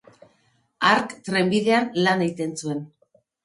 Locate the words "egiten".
2.31-2.61